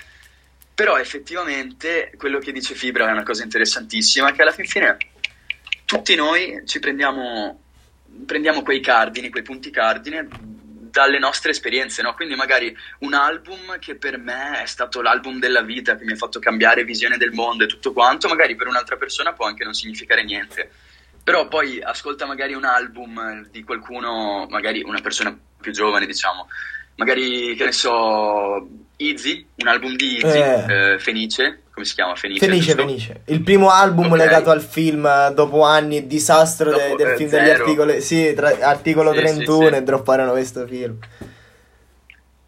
[0.74, 4.98] Però effettivamente quello che dice Fibra è una cosa interessantissima, che alla fin fine
[5.86, 7.62] tutti noi ci prendiamo,
[8.26, 10.28] prendiamo quei cardini, quei punti cardine
[10.92, 12.14] dalle nostre esperienze, no?
[12.16, 16.18] Quindi magari un album che per me è stato l'album della vita, che mi ha
[16.18, 19.74] fatto cambiare visione del mondo e tutto quanto, magari per un'altra persona può anche non
[19.74, 20.72] significare niente.
[21.24, 26.48] Però poi ascolta magari un album di qualcuno, magari una persona più giovane, diciamo,
[26.96, 30.94] magari che ne so, Easy, un album di Easy, Eh.
[30.94, 32.16] eh, Fenice, come si chiama?
[32.16, 32.46] Fenice.
[32.46, 32.82] Felice, giusto?
[32.86, 33.22] felice.
[33.28, 34.18] Il primo album Ok.
[34.18, 37.64] legato al film eh, dopo anni, disastro de- Dopo, del eh, film degli zero.
[37.64, 38.02] articoli.
[38.02, 39.74] Sì, tra- articolo Sì, sì, 31 sì.
[39.76, 40.98] e dropparono questo film.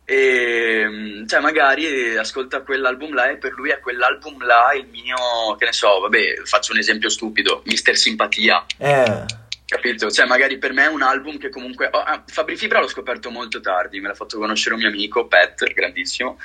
[0.05, 5.55] E mm, cioè, magari ascolta quell'album là e per lui è quell'album là il mio,
[5.57, 9.25] che ne so, vabbè, faccio un esempio stupido, Mister Simpatia, Eh.
[9.65, 10.11] capito?
[10.11, 11.87] Cioè, magari per me è un album che comunque.
[11.91, 15.25] oh, ah, Fabri Fibra l'ho scoperto molto tardi, me l'ha fatto conoscere un mio amico,
[15.27, 16.37] Pat, grandissimo.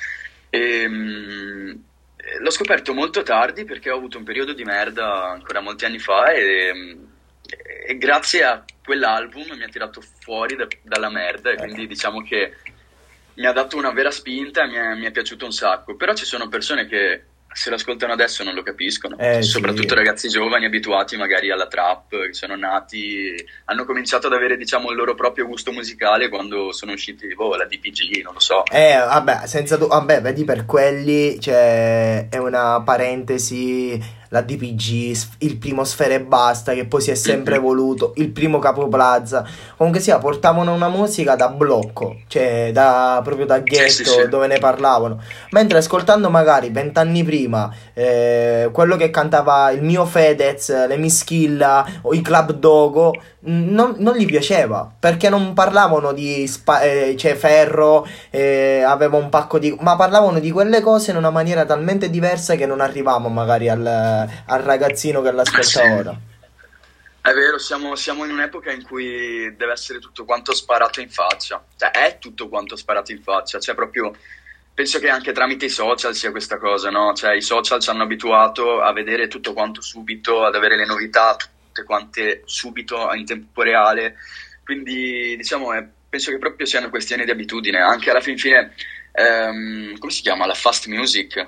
[0.51, 1.71] E, mm,
[2.16, 5.99] eh, l'ho scoperto molto tardi perché ho avuto un periodo di merda ancora molti anni
[5.99, 7.05] fa e, mm,
[7.87, 12.55] e grazie a quell'album mi ha tirato fuori da- dalla merda e quindi diciamo che
[13.38, 15.96] mi ha dato una vera spinta e mi è, mi è piaciuto un sacco.
[15.96, 19.48] Però ci sono persone che se lo ascoltano adesso non lo capiscono, Eh, sì.
[19.51, 24.90] soprattutto ragazzi giovani abituati magari alla trap, che sono nati, hanno cominciato ad avere diciamo
[24.90, 28.64] il loro proprio gusto musicale quando sono usciti, boh, la DPG, non lo so.
[28.70, 33.98] Eh, vabbè, senza du- vabbè, vedi per quelli c'è è una parentesi
[34.29, 38.59] la DPG, il primo Sfera e Basta che poi si è sempre evoluto, il primo
[38.59, 39.47] Capo Plaza.
[39.77, 44.29] Comunque sia, portavano una musica da blocco, cioè da proprio da ghetto sì, sì.
[44.29, 45.21] dove ne parlavano.
[45.51, 52.12] Mentre ascoltando magari vent'anni prima eh, quello che cantava il mio Fedez, le Mischilla o
[52.12, 58.07] i Club Dogo, non, non gli piaceva perché non parlavano di spa- eh, cioè ferro,
[58.31, 59.77] eh, aveva un pacco di.
[59.81, 64.18] ma parlavano di quelle cose in una maniera talmente diversa che non arrivavamo magari al,
[64.47, 65.79] al ragazzino che l'ascolta Sì.
[65.79, 66.21] ora.
[67.21, 71.63] È vero, siamo, siamo in un'epoca in cui deve essere tutto quanto sparato in faccia,
[71.77, 74.15] cioè è tutto quanto sparato in faccia, cioè proprio
[74.73, 77.13] penso che anche tramite i social sia questa cosa, no?
[77.13, 81.37] Cioè i social ci hanno abituato a vedere tutto quanto subito, ad avere le novità
[81.37, 84.17] tutte quante subito in tempo reale,
[84.65, 88.73] quindi diciamo eh, penso che proprio siano questioni di abitudine, anche alla fin fine,
[89.13, 90.47] ehm, come si chiama?
[90.47, 91.47] La fast music,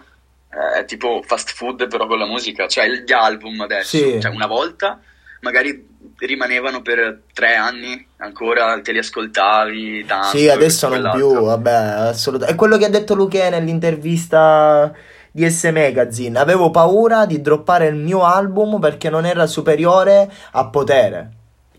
[0.53, 4.21] Eh, è tipo fast food però con la musica, cioè gli album adesso, Sì.
[4.21, 4.99] cioè una volta
[5.43, 5.87] magari
[6.19, 10.37] rimanevano per tre anni ancora, te li ascoltavi tanto.
[10.37, 12.55] Sì, adesso non più, vabbè, assolutamente.
[12.55, 14.93] È quello che ha detto Luque nell'intervista
[15.31, 16.39] di S Magazine.
[16.39, 21.31] Avevo paura di droppare il mio album perché non era superiore a Potere.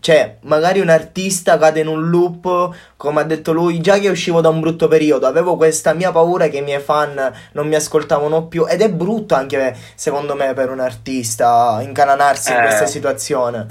[0.02, 4.40] Cioè, magari un artista cade in un loop, come ha detto lui, già che uscivo
[4.40, 8.48] da un brutto periodo, avevo questa mia paura che i miei fan non mi ascoltavano
[8.48, 12.62] più ed è brutto anche secondo me per un artista incananarsi in Eh.
[12.62, 13.66] questa situazione.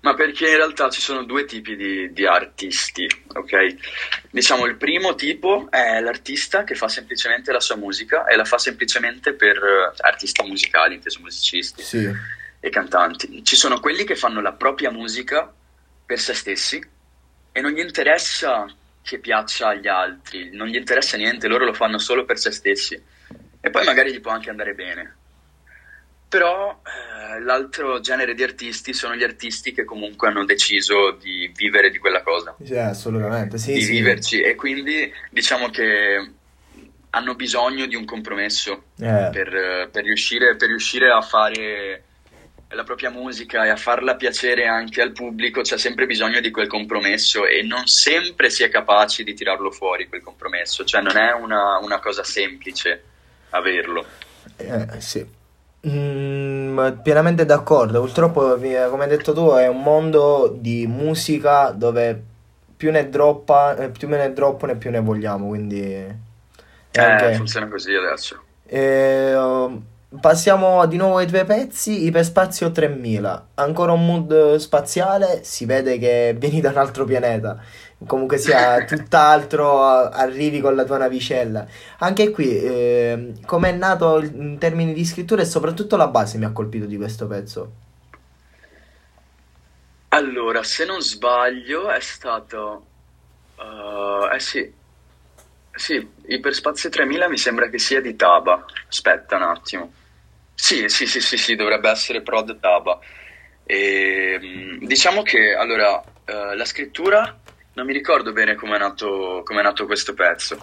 [0.00, 3.76] Ma perché in realtà ci sono due tipi di, di artisti, ok?
[4.32, 8.58] Diciamo il primo tipo è l'artista che fa semplicemente la sua musica e la fa
[8.58, 12.36] semplicemente per eh, artisti musicali, inteso musicisti Sì.
[12.60, 13.42] E cantanti.
[13.44, 15.52] Ci sono quelli che fanno la propria musica
[16.04, 16.82] per se stessi
[17.52, 18.66] e non gli interessa
[19.02, 23.00] che piaccia agli altri, non gli interessa niente, loro lo fanno solo per se stessi
[23.60, 25.16] e poi magari gli può anche andare bene.
[26.28, 31.88] Però eh, l'altro genere di artisti sono gli artisti che comunque hanno deciso di vivere
[31.90, 33.92] di quella cosa, Sì, assolutamente, sì, di sì.
[33.92, 36.32] viverci e quindi diciamo che
[37.10, 42.02] hanno bisogno di un compromesso Eh, per, per riuscire, per riuscire a fare
[42.70, 46.66] la propria musica e a farla piacere anche al pubblico c'è sempre bisogno di quel
[46.66, 51.32] compromesso e non sempre si è capaci di tirarlo fuori quel compromesso, cioè non è
[51.32, 53.02] una, una cosa semplice
[53.50, 54.04] averlo.
[54.56, 55.36] eh, sì.
[55.86, 58.00] Mm, pienamente d'accordo.
[58.00, 62.22] Purtroppo, eh, come hai detto tu, è un mondo di musica dove
[62.76, 65.82] più ne droppa, eh, più ne droppano e più ne vogliamo, quindi...
[65.82, 68.42] Eh, anche- funziona così adesso.
[68.66, 69.82] Eh, um,
[70.20, 73.48] passiamo di nuovo ai due pezzi, Iperspazio 3000.
[73.54, 77.60] Ancora un mood spaziale, si vede che vieni da un altro pianeta.
[78.06, 81.66] Comunque sia tutt'altro, arrivi con la tua navicella.
[81.98, 86.44] Anche qui, eh, come è nato in termini di scrittura e soprattutto la base mi
[86.44, 87.72] ha colpito di questo pezzo.
[90.10, 92.86] Allora, se non sbaglio, è stato.
[93.58, 94.72] eh, eh sì,
[95.78, 98.64] sì, Iperspazio 3000 mi sembra che sia di Taba.
[98.88, 99.92] Aspetta un attimo.
[100.54, 102.98] Sì, sì, sì, sì, sì, dovrebbe essere Prod Taba.
[103.64, 107.38] E, mm, diciamo che allora eh, la scrittura
[107.74, 110.58] non mi ricordo bene come è nato, nato questo pezzo.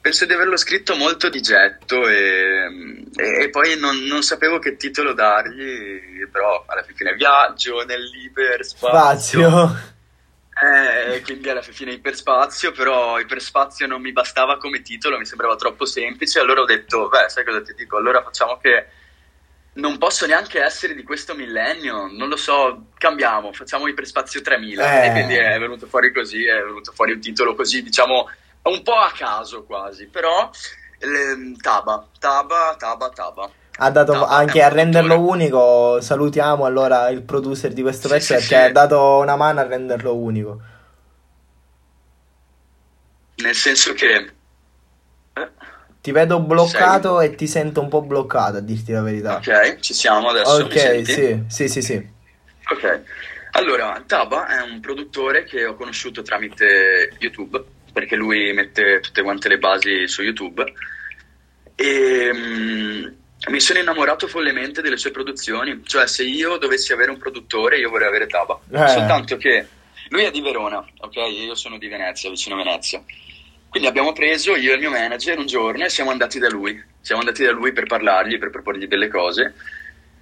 [0.00, 4.76] Penso di averlo scritto molto di getto e, e- e poi non, non sapevo che
[4.76, 9.48] titolo dargli, però alla fine viaggio nell'iperspazio.
[9.48, 9.98] Spazio.
[10.62, 15.86] Eh, quindi alla fine iperspazio, però iperspazio non mi bastava come titolo, mi sembrava troppo
[15.86, 17.96] semplice, allora ho detto, beh, sai cosa ti dico?
[17.96, 18.86] Allora facciamo che
[19.74, 25.06] non posso neanche essere di questo millennio, non lo so, cambiamo, facciamo iperspazio 3000 Eh.
[25.06, 28.28] e quindi è venuto fuori così, è venuto fuori un titolo così, diciamo,
[28.62, 30.50] un po' a caso quasi, però
[30.98, 33.50] ehm, Taba, Taba, Taba, Taba.
[33.82, 36.00] Ha dato No, anche a renderlo unico.
[36.00, 38.54] Salutiamo allora il producer di questo Sì, pezzo sì, perché sì.
[38.54, 40.60] ha dato una mano a renderlo unico.
[43.42, 44.32] Nel senso che...
[45.34, 45.50] eh,
[46.02, 49.36] Ti vedo bloccato e ti sento un po' bloccato, a dirti la verità.
[49.36, 52.10] ok, ci siamo adesso, Ok, sì, sì, sì, sì.
[52.70, 53.02] Ok,
[53.52, 57.62] allora Taba è un produttore che ho conosciuto tramite YouTube,
[57.92, 60.62] perché lui mette tutte quante le basi su YouTube
[61.74, 63.06] e mm,
[63.48, 67.88] mi sono innamorato follemente delle sue produzioni, cioè se io dovessi avere un produttore io
[67.88, 68.88] vorrei avere Taba, Eh.
[68.88, 69.66] soltanto che
[70.10, 73.02] lui è di Verona, ok, io sono di Venezia, vicino a Venezia.
[73.68, 76.82] Quindi abbiamo preso io e il mio manager un giorno e siamo andati da lui,
[77.00, 79.54] siamo andati da lui per parlargli, per proporgli delle cose,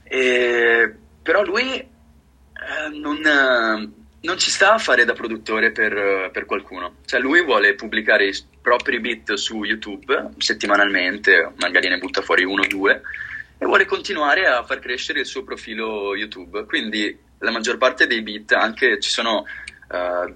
[0.05, 6.45] e- però lui eh, non, non ci sta a fare da produttore per, eh, per
[6.45, 6.97] qualcuno.
[7.05, 12.63] Cioè, lui vuole pubblicare i propri beat su YouTube settimanalmente, magari ne butta fuori uno
[12.63, 13.03] o due,
[13.59, 16.65] e vuole continuare a far crescere il suo profilo YouTube.
[16.65, 19.45] Quindi la maggior parte dei beat, anche ci sono
[19.91, 20.35] eh,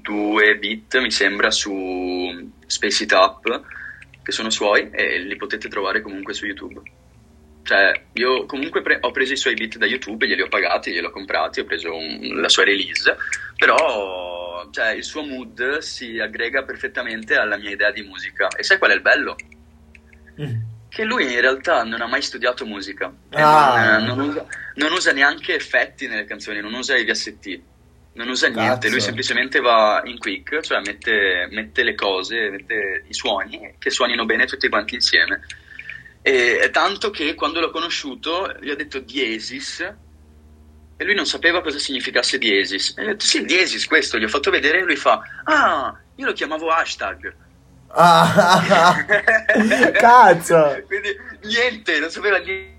[0.00, 3.62] due beat, mi sembra, su Space It Up,
[4.22, 6.80] che sono suoi, e li potete trovare comunque su YouTube.
[7.68, 11.04] Cioè, io comunque pre- ho preso i suoi beat da YouTube, glieli ho pagati, glieli
[11.04, 13.14] ho comprati, ho preso un- la sua release,
[13.56, 18.48] però cioè, il suo mood si aggrega perfettamente alla mia idea di musica.
[18.56, 19.36] E sai qual è il bello?
[20.40, 20.54] Mm.
[20.88, 23.98] Che lui in realtà non ha mai studiato musica, Ah.
[23.98, 27.60] non, non usa, non usa neanche effetti nelle canzoni, non usa i VST,
[28.14, 28.60] non usa Cazzo.
[28.60, 33.90] niente, lui semplicemente va in quick, cioè mette, mette le cose, mette i suoni che
[33.90, 35.42] suonino bene tutti quanti insieme.
[36.22, 39.80] E tanto che quando l'ho conosciuto gli ho detto diesis
[41.00, 42.94] e lui non sapeva cosa significasse diesis.
[42.96, 45.96] E gli ho detto sì, diesis questo, gli ho fatto vedere e lui fa ah,
[46.16, 47.34] io lo chiamavo hashtag.
[47.90, 49.04] Ah,
[49.94, 52.76] cazzo, Quindi niente, non sapeva niente.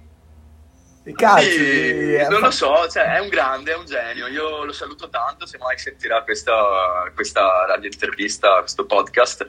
[1.15, 1.49] cazzo.
[1.49, 4.27] Sì, non lo so, cioè, è un grande, è un genio.
[4.27, 9.47] Io lo saluto tanto se mai sentirà questa, questa radio intervista, questo podcast.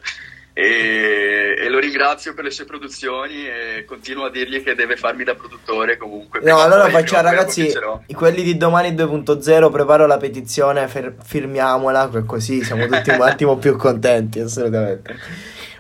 [0.61, 5.25] E, e, lo ringrazio per le sue produzioni e continuo a dirgli che deve farmi
[5.25, 6.41] da produttore comunque.
[6.43, 7.73] No, allora facciamo ragazzi,
[8.15, 13.75] quelli di domani 2.0, preparo la petizione, fer- firmiamola, così siamo tutti un attimo più
[13.77, 15.17] contenti, assolutamente.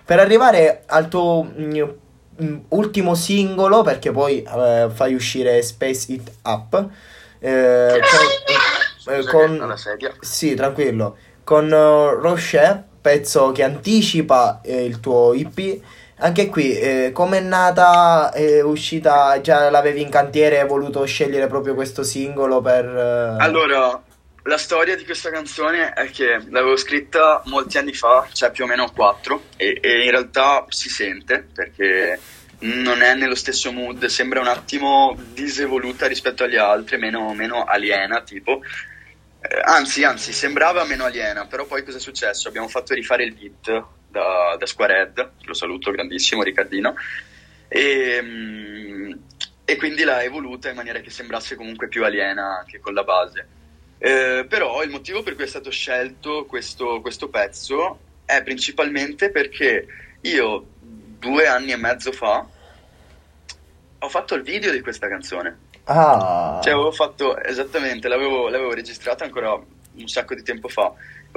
[0.02, 1.96] Per arrivare al tuo mh,
[2.42, 6.88] mm, ultimo singolo, perché poi eh, fai uscire Space It Up,
[7.38, 8.00] eh,
[9.04, 9.74] con, eh, con
[10.20, 15.80] sì, tranquillo, con uh, Rocher, pezzo che anticipa eh, il tuo IP.
[16.22, 21.46] Anche qui, eh, come è nata, è uscita, già l'avevi in cantiere, hai voluto scegliere
[21.46, 22.84] proprio questo singolo per...
[22.84, 23.42] Uh...
[23.42, 24.02] Allora,
[24.44, 28.66] la storia di questa canzone è che l'avevo scritta molti anni fa, cioè più o
[28.66, 32.18] meno quattro, e, e, in realtà si sente perché
[32.60, 38.20] non è nello stesso mood, sembra un attimo disevoluta rispetto agli altri, meno, meno aliena
[38.22, 38.60] tipo.
[39.42, 42.48] Eh, anzi, anzi, sembrava meno aliena, però poi cosa è successo?
[42.48, 46.94] Abbiamo fatto rifare il beat da, da Squarehead, lo saluto grandissimo Riccardino,
[47.68, 49.12] e, mm,
[49.64, 53.48] e quindi l'ha evoluta in maniera che sembrasse comunque più aliena anche con la base.
[53.98, 59.86] Eh, però il motivo per cui è stato scelto questo, questo pezzo è principalmente perché
[60.22, 60.66] io
[61.18, 62.46] due anni e mezzo fa
[64.02, 65.68] ho fatto il video di questa canzone.
[65.84, 66.60] Ah.
[66.62, 70.92] Cioè, avevo fatto esattamente, l'avevo, l'avevo registrata ancora un sacco di tempo fa.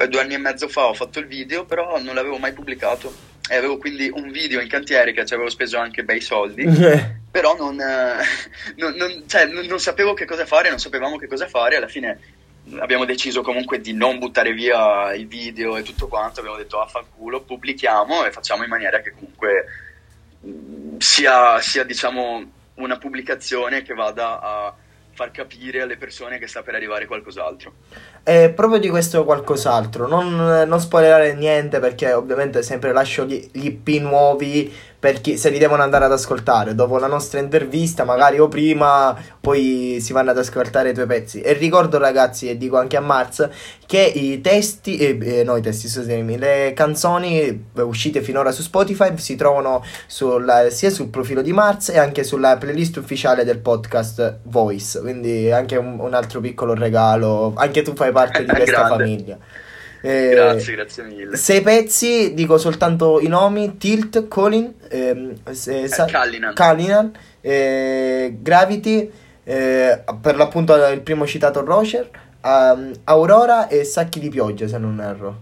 [0.07, 3.31] Due anni e mezzo fa ho fatto il video, però non l'avevo mai pubblicato.
[3.47, 6.65] E avevo quindi un video in cantiere che ci avevo speso anche bei soldi.
[7.29, 8.23] però non, eh,
[8.77, 11.75] non, non, cioè, non, sapevo che cosa fare, non sapevamo che cosa fare.
[11.75, 12.19] Alla fine
[12.79, 17.41] abbiamo deciso comunque di non buttare via il video e tutto quanto, abbiamo detto affanculo,
[17.41, 19.65] pubblichiamo e facciamo in maniera che comunque
[20.45, 24.75] mm, sia, sia diciamo una pubblicazione che vada a
[25.13, 27.73] far capire alle persone che sta per arrivare qualcos'altro.
[28.23, 33.65] E proprio di questo qualcos'altro, non, non spoilerare niente perché ovviamente sempre lascio gli, gli
[33.65, 34.73] IP nuovi
[35.03, 39.13] per chi se li devono andare ad ascoltare dopo la nostra intervista, magari o prima,
[39.41, 41.41] poi si vanno ad ascoltare i tuoi pezzi.
[41.41, 43.49] E ricordo, ragazzi, e dico anche a Mars,
[43.85, 49.11] che i testi, eh, eh, no, i testi, scusami, le canzoni uscite finora su Spotify
[49.17, 54.37] si trovano sulla, sia sul profilo di Mars e anche sulla playlist ufficiale del podcast
[54.43, 55.01] Voice.
[55.01, 57.51] Quindi anche un, un altro piccolo regalo.
[57.57, 59.37] Anche tu fai parte di questa famiglia.
[60.05, 61.37] Eh, grazie, grazie mille.
[61.37, 69.09] Sei pezzi, dico soltanto i nomi: Tilt, Colin, ehm, eh, Sa- Callinan, Callinan eh, Gravity,
[69.45, 72.09] eh, per l'appunto il primo citato Rocher,
[72.41, 75.41] um, Aurora e Sacchi di pioggia, se non erro.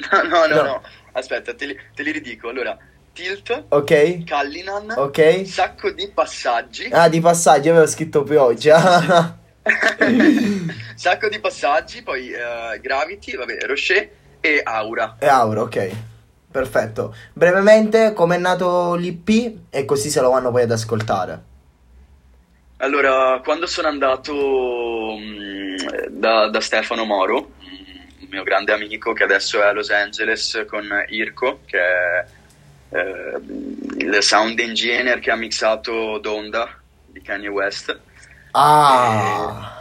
[0.10, 0.62] No, no, no, no.
[0.62, 0.82] no.
[1.12, 2.48] aspetta, te li, te li ridico.
[2.48, 2.74] Allora,
[3.12, 6.88] Tilt, ok, Callinan, ok, sacco di passaggi.
[6.90, 9.36] Ah, di passaggi, avevo scritto pioggia.
[10.94, 14.10] Sacco di passaggi, poi uh, Gravity, vabbè, Rocher
[14.40, 15.16] e Aura.
[15.18, 15.90] E Aura, ok.
[16.50, 17.14] Perfetto.
[17.32, 21.48] Brevemente, com'è nato l'IP e così se lo vanno poi ad ascoltare.
[22.78, 25.76] Allora, quando sono andato mh, mm,
[26.08, 30.88] da, da, Stefano Moro, un mio grande amico che adesso è a Los Angeles con
[31.08, 32.24] Irko, che è
[32.96, 33.40] eh,
[33.98, 36.74] il sound engineer che ha mixato Donda
[37.06, 37.96] di Kanye West,
[38.52, 39.74] Ah.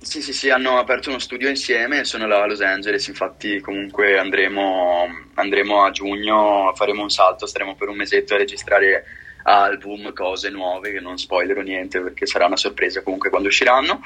[0.00, 3.60] Eh, sì, sì, sì, hanno aperto uno studio insieme, sono là a Los Angeles, infatti
[3.60, 9.04] comunque andremo, andremo a giugno, faremo un salto, staremo per un mesetto a registrare
[9.42, 14.00] album, cose nuove, che non spoilerò niente perché sarà una sorpresa comunque quando usciranno.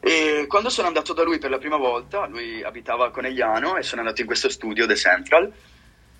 [0.00, 3.82] E quando sono andato da lui per la prima volta, lui abitava a Conegliano e
[3.82, 5.52] sono andato in questo studio, The Central,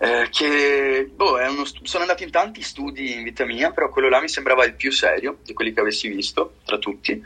[0.02, 4.20] eh, che boh, st- sono andato in tanti studi in vita mia, però quello là
[4.20, 7.22] mi sembrava il più serio di quelli che avessi visto tra tutti.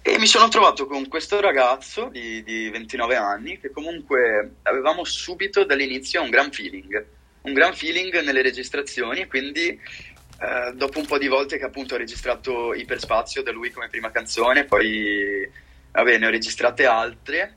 [0.00, 5.64] E mi sono trovato con questo ragazzo di, di 29 anni che comunque avevamo subito
[5.64, 7.04] dall'inizio un gran feeling,
[7.42, 11.96] un gran feeling nelle registrazioni e quindi eh, dopo un po' di volte che appunto
[11.96, 15.46] ho registrato Iperspazio da lui come prima canzone, poi
[15.92, 17.56] vabbè, ne ho registrate altre,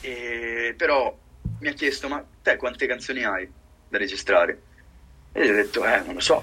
[0.00, 1.14] e, però
[1.60, 3.60] mi ha chiesto ma te quante canzoni hai?
[3.92, 4.62] Da registrare.
[5.32, 6.42] E gli ho detto, eh, non lo so.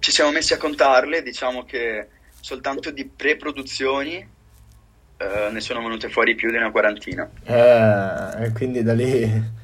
[0.00, 2.08] Ci siamo messi a contarle, diciamo che
[2.40, 4.16] soltanto di pre-produzioni
[5.16, 7.30] eh, ne sono venute fuori più di una quarantina.
[7.44, 9.54] Eh, e quindi da lì...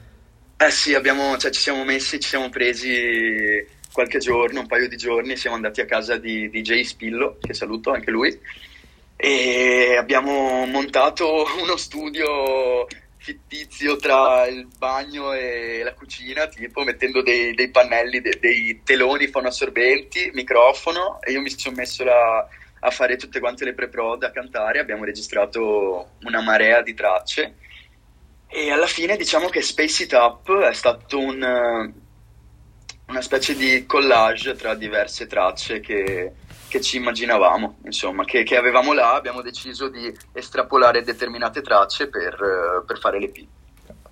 [0.56, 4.96] Eh sì, abbiamo, cioè, ci siamo messi, ci siamo presi qualche giorno, un paio di
[4.96, 8.38] giorni, siamo andati a casa di DJ Spillo, che saluto anche lui,
[9.16, 12.86] e abbiamo montato uno studio
[13.22, 19.28] fittizio tra il bagno e la cucina, tipo mettendo dei, dei pannelli, dei, dei teloni
[19.28, 22.44] fonoassorbenti, microfono e io mi sono messo la,
[22.80, 27.54] a fare tutte quante le pre-prod, a cantare, abbiamo registrato una marea di tracce.
[28.48, 31.92] E alla fine diciamo che Space It Up è stato un,
[33.06, 36.32] una specie di collage tra diverse tracce che,
[36.72, 42.82] che ci immaginavamo, insomma, che, che, avevamo là, abbiamo deciso di estrapolare determinate tracce per,
[42.86, 43.44] per fare l'EP.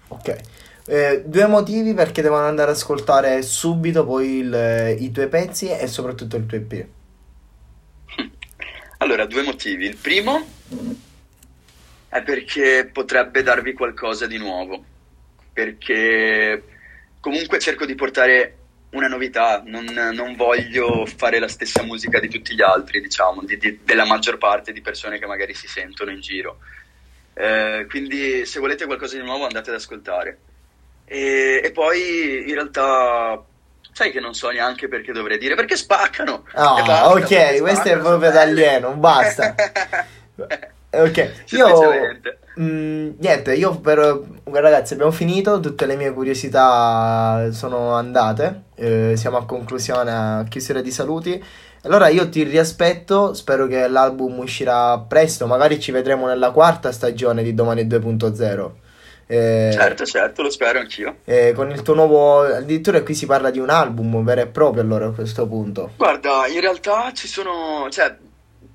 [0.08, 0.40] Ok.
[0.84, 5.86] Eh, due motivi perché devono andare ad ascoltare subito poi il, i tuoi pezzi e
[5.86, 6.86] soprattutto il tuo EP.
[8.98, 9.86] Allora, due motivi.
[9.86, 10.44] Il primo
[12.08, 14.84] è perché potrebbe darvi qualcosa di nuovo,
[15.50, 16.62] perché
[17.20, 18.58] comunque cerco di portare
[18.91, 23.57] una novità, non, non, voglio fare la stessa musica di tutti gli altri, diciamo, di,
[23.57, 26.59] di, della maggior parte di persone che magari si sentono in giro.
[27.34, 30.38] Eh, quindi se volete qualcosa di nuovo andate ad ascoltare.
[31.05, 33.43] E, e, poi in realtà
[33.93, 36.45] sai che non so neanche perché dovrei dire, perché spaccano.
[36.55, 39.55] Oh, basta, ok, questo è proprio d'alieno, basta.
[40.91, 42.18] ok, io...
[42.61, 43.98] Mm, niente, io per
[44.44, 50.82] ragazzi abbiamo finito, tutte le mie curiosità sono andate, eh, siamo a conclusione, a chiusura
[50.82, 51.42] di saluti.
[51.84, 57.42] Allora io ti riaspetto, spero che l'album uscirà presto, magari ci vedremo nella quarta stagione
[57.42, 58.70] di Domani 2.0.
[59.26, 61.18] Eh, certo, certo, lo spero anch'io.
[61.24, 64.82] Eh, con il tuo nuovo, addirittura qui si parla di un album vero e proprio
[64.82, 65.92] allora a questo punto.
[65.96, 68.14] Guarda, in realtà ci sono, cioè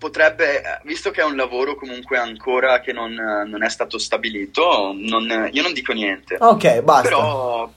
[0.06, 5.50] potrebbe, visto che è un lavoro comunque ancora che non, non è stato stabilito, non,
[5.52, 6.38] io non dico niente.
[6.40, 7.02] Ok, basta.
[7.02, 7.72] Però,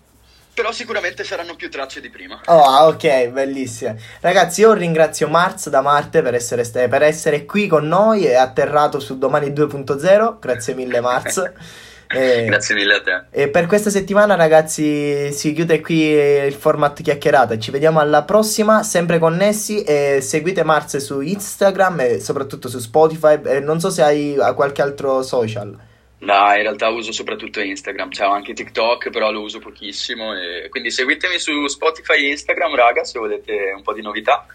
[0.52, 2.38] però sicuramente saranno più tracce di prima.
[2.44, 3.98] Oh, ok, bellissime.
[4.20, 9.00] Ragazzi, io ringrazio Marz da Marte per essere, per essere qui con noi e atterrato
[9.00, 10.38] su Domani 2.0.
[10.38, 11.52] Grazie mille Marz.
[12.08, 13.24] E, Grazie mille a te.
[13.30, 17.58] E per questa settimana, ragazzi, si chiude qui il format chiacchierata.
[17.58, 19.82] Ci vediamo alla prossima, sempre connessi.
[19.82, 23.40] E seguite Marz su Instagram e soprattutto su Spotify.
[23.44, 25.86] E non so se hai qualche altro social.
[26.20, 30.34] No, in realtà uso soprattutto Instagram, c'è anche TikTok, però lo uso pochissimo.
[30.34, 34.46] E quindi seguitemi su Spotify e Instagram, raga, se volete un po' di novità.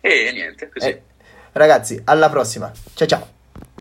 [0.00, 0.88] E niente, così.
[0.88, 1.02] Eh,
[1.52, 2.72] ragazzi, alla prossima.
[2.94, 3.33] Ciao ciao.